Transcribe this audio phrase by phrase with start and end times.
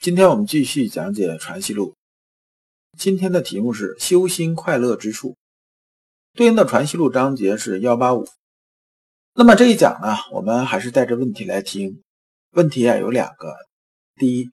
[0.00, 1.90] 今天我们继续讲解《传习录》，
[2.96, 5.36] 今天的题目是“修心快乐之处”，
[6.32, 8.26] 对应的《传习录》章节是幺八五。
[9.34, 12.02] 那么这一讲呢，我们还是带着问题来听。
[12.52, 13.54] 问题啊有两个：
[14.14, 14.50] 第一，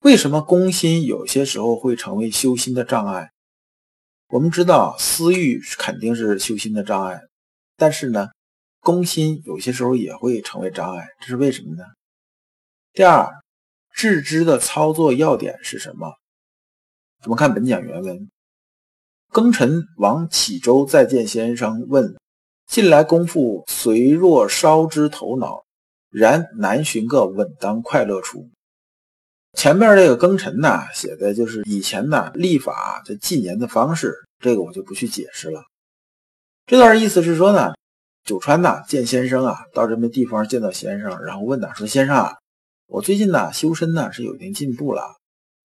[0.00, 3.30] 为什么攻心有些时候会成为修心的障碍？
[4.28, 7.22] 我们知道私欲肯定是修心的障碍，
[7.78, 8.28] 但是呢，
[8.80, 11.84] 攻心有些时候也会成为障碍，这是为什么呢？
[12.92, 13.40] 第二。
[14.00, 16.14] 致知的操作要点是什么？
[17.24, 18.30] 我们看本讲原文。
[19.30, 22.16] 庚辰王启周再见先生问：
[22.66, 25.64] 近来功夫虽若烧之头脑，
[26.08, 28.48] 然难寻个稳当快乐处。
[29.52, 35.60] 前面这个庚辰呢，写的就是以前呢立法的纪年的方式，这个我就不去解释了。
[36.64, 37.74] 这段意思是说呢，
[38.24, 42.36] 九川呐见先生啊，到这么地方见到先生，然后问他说：“先生啊。”
[42.90, 45.02] 我最近呢修身呢是有一定进步了，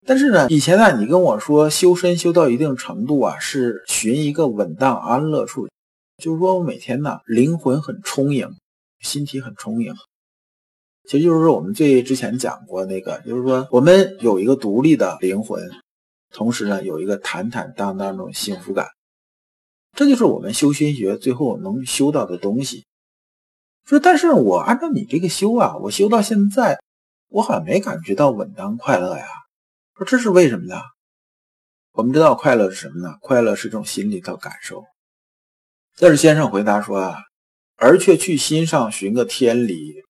[0.06, 5.68] 但是呢以前呢你跟我说修身修到一定程度啊是寻一个稳当安乐处，
[6.22, 8.48] 就是说我每天呢灵魂很充盈，
[9.00, 9.92] 心体很充盈，
[11.06, 15.68] 其实就是我们最之前讲过那个，就是说我们有一个独立的灵魂，
[16.32, 18.86] 同时呢有一个坦坦荡荡那种幸福感，
[19.98, 22.86] 这就是我们修心学最后能修到的东西。
[23.84, 26.78] 说但是我按照你这个修啊，我修到现在。
[27.30, 29.26] 我好像没感觉到稳当快乐呀，
[29.98, 30.80] 说这是为什么呢？
[31.92, 33.18] 我们知道快乐是什么呢？
[33.22, 34.84] 快乐是一种心理的感受。
[35.96, 37.24] 这是先生回答说啊，
[37.78, 40.04] 而却去心上寻个天理，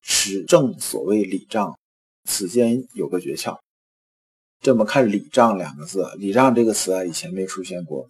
[0.00, 1.76] 使正所谓理障。
[2.24, 3.58] 此间有个诀窍。
[4.60, 8.08] 这么看“理障”两个字，“理障”这个词啊，以前没出现过。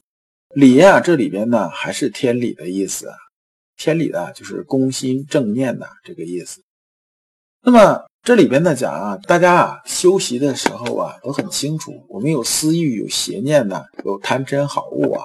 [0.54, 3.10] 理啊，这里边呢还是天理的意思。
[3.76, 6.62] 天理呢，就是攻心正念的这个意思。
[7.62, 8.04] 那么。
[8.24, 15.24] 这里边呢讲啊，大家啊修习的时候啊都很清楚，我们有私欲、有邪念呢，有贪嗔好恶啊，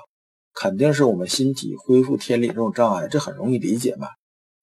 [0.56, 4.07] 肯定是我们心体恢复天理这种障碍，这很容易理解嘛。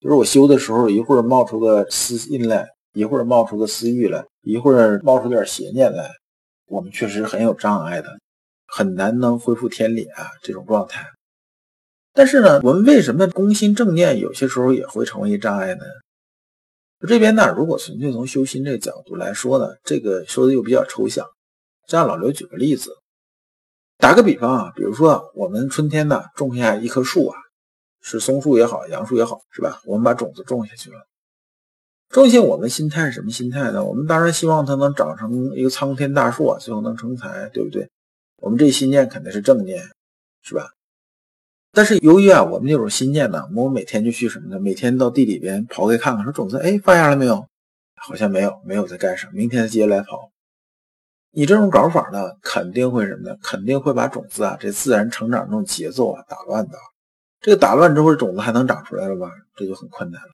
[0.01, 6.11] 就是我修的时候，一会儿冒出个私心来，一会儿冒出个私欲来，一会儿冒出点邪念来，
[6.67, 8.09] 我们确实很有障碍的，
[8.67, 11.07] 很难能恢复天理啊这种状态。
[12.13, 15.85] 但是呢，我们为什么攻心正念有些时候也会成为障碍呢？
[17.07, 21.27] 这边呢，如果纯粹从修心这个角度来说呢，这个说的又比较抽象。
[21.87, 22.97] 让老刘举个例子，
[23.99, 27.37] 打个比方啊，比如说我们春天呢种下一棵树啊，
[28.01, 29.83] 是松树也好，杨树也好，是吧？
[29.85, 31.07] 我们把种子种下去了，
[32.09, 33.85] 种下我们心态是什么心态呢？
[33.85, 37.91] 我们当然希望它能长成一个苍天大树啊，最后能成材，对不对？
[38.37, 39.83] 我们这心念肯定是正念，
[40.43, 40.71] 是吧？
[41.75, 44.61] 但是由于啊，我们这种心念呢，我们每天就去什么呢？
[44.61, 47.47] 每天到地里边刨开看看，说种子哎发芽了没有？
[47.97, 49.33] 好像没有，没有在干什么？
[49.35, 50.31] 明天接着来刨。
[51.33, 53.37] 你这种搞法呢，肯定会什么呢？
[53.43, 56.79] 肯定会把种子啊这自然成长这种节奏啊打乱的。
[57.41, 59.29] 这个打乱之后，种子还能长出来了吧？
[59.57, 60.29] 这就很困难了。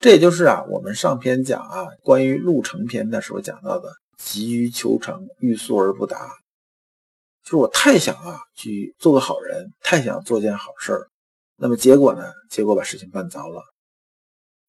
[0.00, 3.88] 这也就是啊，我们上篇讲啊关于路程篇的时候讲到的，
[4.18, 6.32] 急于求成，欲速而不达。
[7.44, 11.08] 就是我太想啊去做个好人，太想做件好事儿，
[11.56, 12.22] 那么结果呢？
[12.48, 13.62] 结果把事情办糟了。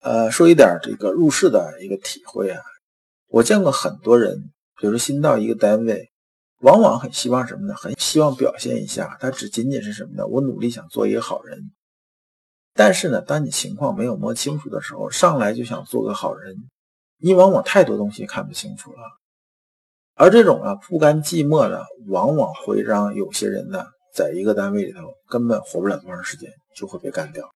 [0.02, 2.62] 呃，说一点这个入世的一个体会啊，
[3.28, 6.12] 我见过很多人，比如说新到一个单位，
[6.60, 7.76] 往往很希望什么呢？
[7.76, 10.28] 很希望表现一下，他只仅仅是什么呢？
[10.28, 11.72] 我努力想做一个好人。
[12.74, 16.56] 但是呢，当你情况没有摸清楚的时候，上来就想做个好人，
[17.18, 19.00] 你往往太多东西看不清楚了。
[20.16, 23.84] 而这种啊不甘寂寞的，往往会让有些人呢，
[24.14, 27.50] 在一个单位里头根本活不了多长时间，就会被干掉。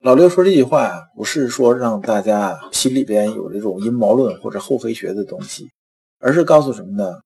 [0.00, 5.68] 老刘说这句话啊，不是说让大家心里边有这种阴谋论或者厚黑学的东西，
[6.18, 7.20] 而是告诉什么呢？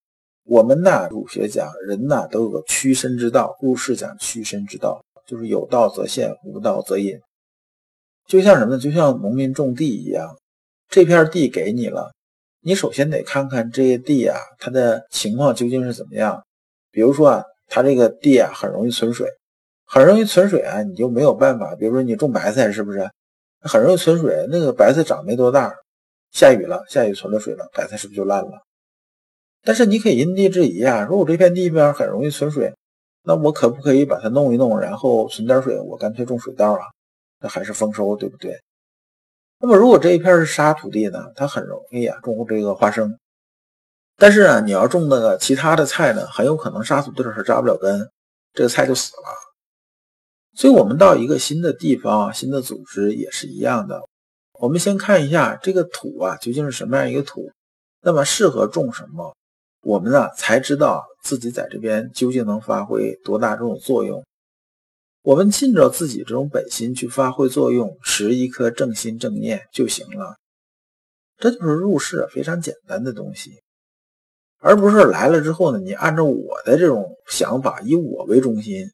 [0.44, 7.18] 我们呢，儒学讲人呢都有个屈身之道，入世讲屈身之道，就是有道则现，无道则隐。
[8.28, 8.78] 就像什么呢？
[8.78, 10.36] 就像农民种地一样，
[10.90, 12.12] 这片地给你了。
[12.66, 16.42] 你首先得看看这些地啊，它的情况究竟是怎么样。
[16.90, 19.28] 比如说啊，它这个地啊很容易存水，
[19.84, 21.76] 很容易存水啊，你就没有办法。
[21.76, 23.08] 比如说你种白菜，是不是
[23.60, 24.44] 很容易存水？
[24.50, 25.72] 那个白菜长没多大，
[26.32, 28.50] 下雨了，下雨存了水了，白菜是不是就烂了？
[29.62, 32.74] 但是你可以因地制宜啊，如果这片地方很容易存水，
[33.22, 36.80] 那我可不可以把它弄一弄，然后存点水，我干脆种水稻啊？
[37.38, 38.58] 那还是丰收，对不对？
[39.58, 43.18] 那么如果这一片是沙土地呢，它很容易啊种这个花生。
[44.18, 48.10] 但是呢，你要种那个其他的菜呢，很有可能沙土地是扎不了根，
[48.52, 49.22] 这个菜就死了。
[50.54, 54.00] 所以，我们到一个新的地方、新的组织也是一样的。
[54.58, 57.50] 我们先看一下这个土啊，究竟是什么样一个土，
[58.00, 59.34] 那么适合种什么，
[59.82, 64.24] 我们呢才知道自己在这边究竟能发挥多大这种作用。
[65.26, 70.36] 我们尽着自己这种本心去发挥作用，持一颗正心正念就行了。
[71.36, 73.50] 这就是入世非常简单的东西。
[74.60, 78.88] 而不是来了之后呢，你按照我的这种想法，以我为中心。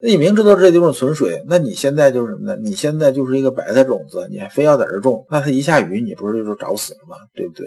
[0.00, 2.60] 那你明知道这地方存水，那你现在就是什么呢？
[2.62, 7.16] 你现在就是一个白菜种子，你还非要在这种，那它一下雨，你不是就找死了吗？
[7.32, 7.66] 对不对？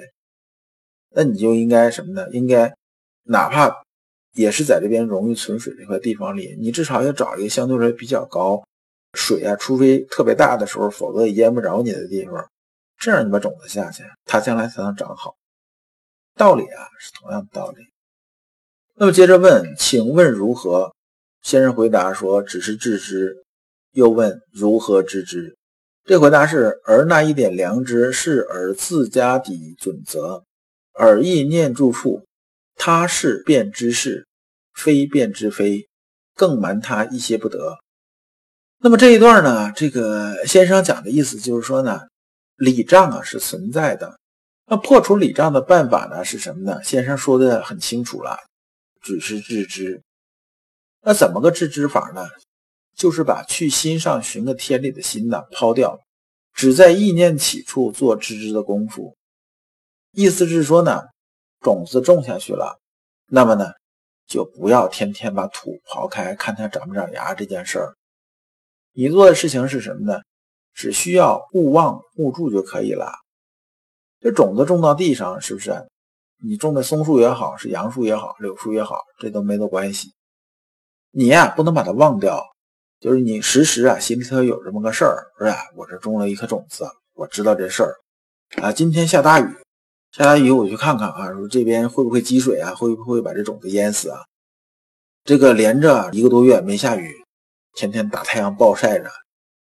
[1.16, 2.28] 那你就应该什么呢？
[2.30, 2.72] 应该
[3.24, 3.76] 哪怕
[4.36, 8.64] 也是在这边容易存水这块地方里，你至少要找一个相对来说比较高
[9.14, 12.46] 水啊，除非特别大的时候，否则也淹不着你的地方。
[12.98, 15.36] 这样你把种子下去，它将来才能长好。
[16.36, 17.78] 道理啊是同样的道理。
[18.96, 20.94] 那么接着问，请问如何？
[21.42, 23.36] 先生回答说：“只是知之。”
[23.94, 25.56] 又问：“如何知之？”
[26.04, 30.44] 这回答是：“而那一点良知是而自家底准则，
[30.94, 32.26] 尔意念住处，
[32.76, 34.28] 他是便知是，
[34.74, 35.88] 非便知非，
[36.34, 37.78] 更瞒他一些不得。”
[38.80, 42.02] 那么这一段呢，这个先生讲的意思就是说呢，
[42.58, 44.20] 礼障啊是存在的。
[44.68, 46.24] 那破除礼障的办法呢？
[46.26, 46.84] 是什么呢？
[46.84, 48.38] 先生说的很清楚了，
[49.02, 50.02] 只是致知。
[51.02, 52.28] 那怎么个致知法呢？
[52.96, 56.00] 就是把去心上寻个天理的心呢抛掉，
[56.54, 59.16] 只在意念起处做知之的功夫。
[60.12, 61.04] 意思是说呢，
[61.66, 62.80] 种子种下去了，
[63.26, 63.72] 那么呢，
[64.28, 67.96] 就不要天天把土刨开，看它长不长芽这件事儿。
[68.94, 70.22] 你做的事情是什么呢？
[70.76, 73.12] 只需要勿忘勿助就可以了。
[74.20, 75.74] 这种子种到地上，是不是？
[76.44, 80.14] 你种的松树也好，是杨树也好，柳树也好，这都没多关系。
[81.10, 82.46] 你呀，不能把它忘掉，
[83.00, 85.58] 就是你时时啊，心里头有这么个事儿，是吧？
[85.76, 87.96] 我这种了一颗种子，我知道这事儿
[88.62, 88.72] 啊。
[88.72, 89.48] 今天下大雨，
[90.16, 92.74] 下大雨，我去看看啊，说这边会不会积水啊？
[92.74, 94.22] 会不会把这种子淹死啊？
[95.26, 97.14] 这个连着一个多月没下雨，
[97.74, 99.10] 天天大太阳暴晒着，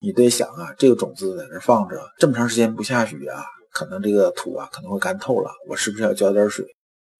[0.00, 3.42] 你得想啊，这个种子在这放着这么长时间不下雨啊。
[3.72, 6.66] 可能这个土啊可能会干透了，我是不是要浇点水？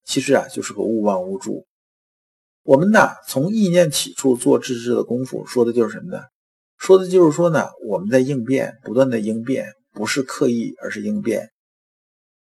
[0.04, 1.64] 其实啊就是个勿忘勿助。
[2.62, 6.24] 我们呢从意念起处做知之的功夫，说的就是什么呢？
[6.76, 11.48] 说的就是说呢我们在应变，不断的应变，不是刻意，而是应变。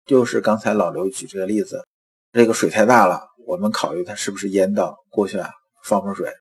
[0.06, 1.84] 就是刚才老刘举这个例子，
[2.32, 5.50] 这个水太大了，我们考虑它是不是淹到过去啊，
[5.84, 6.32] 放放水。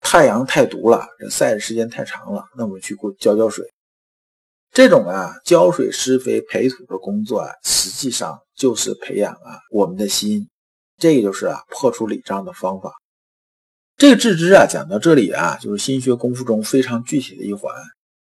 [0.00, 3.64] 太阳太毒了，这晒的时间太长了，那我们去过浇浇水。
[4.72, 10.48] 这种啊浇水施肥培土的工作啊，实际上就是培养啊我们的心，
[10.98, 12.90] 这个就是啊破除礼障的方法。
[13.96, 17.74] 这个致知啊讲到这里啊，就是心学功夫中非常具体的一环。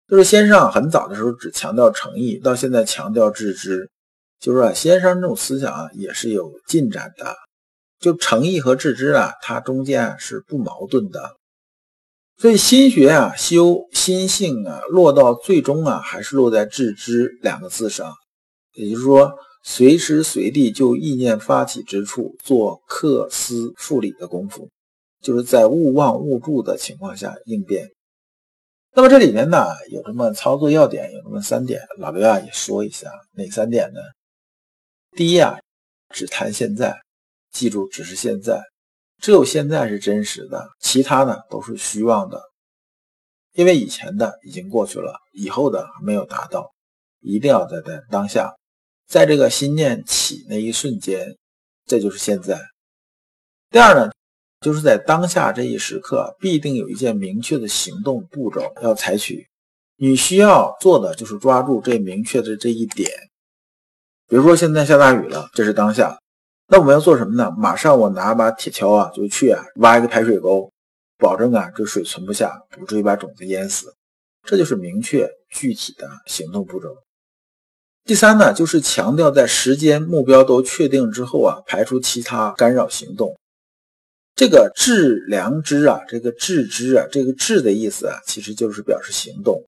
[0.06, 3.90] 就是先生很早的时候只强调诚意，到现在强调致知，
[4.40, 7.36] 就是说先生这种思想啊也是有进展的。
[7.98, 11.36] 就诚意和致知啊，它中间是不矛盾的。
[12.36, 18.14] 所以心学啊，修心性啊，落到最终啊，还是落在致知两个字上。
[18.74, 24.68] 也就是说，随时随地就意念发起之处做克思复理的功夫，
[25.20, 27.88] 就是在勿忘勿助的情况下应变。
[28.94, 33.98] 那么这里面呢，有这么操作要点，有这么三点，老刘啊也说一下，哪三点呢？
[35.16, 35.58] 第一啊，
[36.14, 37.00] 只谈现在，
[37.50, 38.62] 记住，只是现在。
[39.20, 42.40] 只有现在是真实的，其他呢都是虚妄的，
[43.54, 46.70] 因为以前的已经过去了，以后的还没有达到，
[47.20, 48.54] 一定要在在当下，
[49.08, 51.36] 在这个心念起那一瞬间，
[51.84, 52.60] 这就是现在。
[53.70, 54.12] 第二呢，
[54.60, 59.48] 就是在当下这一时刻，必定有一件明确的行动步骤要采取，
[59.96, 63.10] 你需要做的就是抓住这明确的这一点，
[64.28, 66.18] 比如说现在下大雨了，这是当下。
[66.68, 67.50] 那我们要做什么呢？
[67.56, 70.70] 马上我拿把铁锹啊，就去啊挖一个排水沟，
[71.16, 73.94] 保证啊这水存不下，不至于把种子淹死。
[74.46, 76.94] 这就是明确具体的行动步骤。
[78.04, 83.34] 第三呢，就是强调在时间目标都确定之后啊，排除其他干扰行动。
[84.34, 89.64] 这个致良知啊，这个致知啊，这个致的意思啊，其实就是表示行动。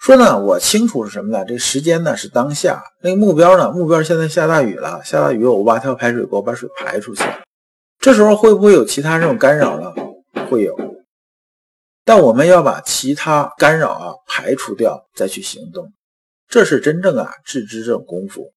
[0.00, 1.44] 说呢，我清楚是什么呢？
[1.44, 3.70] 这时间呢是当下，那个目标呢？
[3.70, 7.22] 目标现在下大雨了，下大雨，我挖条排水沟把水排出去。
[7.98, 9.92] 这时候会不会有其他这种干扰呢？
[10.48, 10.74] 会有，
[12.02, 15.92] 但我们要把其他干扰啊排除掉，再去行动，
[16.48, 18.52] 这是真正啊致知这种功夫。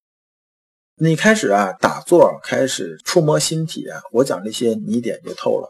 [0.96, 5.68] 你开始啊打坐，开始触摸心体啊，我讲这些你一点就透了。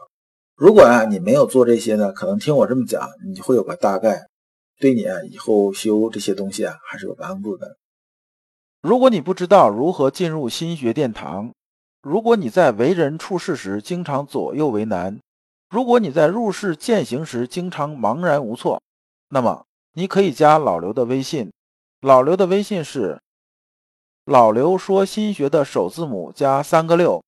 [0.54, 4.28] 如果啊你没有做这些呢，可能听我这么讲，你会有个大概。
[4.78, 7.76] 对你啊，以后修这些东西啊，还是有帮助的。
[8.82, 11.52] 如果你不知道如何进入心学殿堂，
[12.02, 15.18] 如果你在为人处事时经常左右为难，
[15.70, 18.82] 如果你在入世践行时经常茫然无措，
[19.30, 19.64] 那么
[19.94, 21.50] 你可以加老刘的微信。
[22.00, 23.18] 老刘的微信是
[24.26, 27.22] 老刘说心学的首字母加三个六。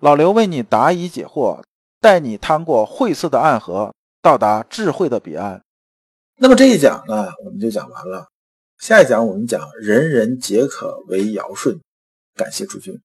[0.00, 1.62] 老刘为你答疑解惑，
[2.00, 5.62] 带你趟过晦涩的暗河，到达智慧的彼岸。
[6.42, 8.26] 那么这一讲呢，我们就讲完了。
[8.80, 11.78] 下一讲我们讲人人皆可为尧舜。
[12.34, 13.00] 感谢诸君。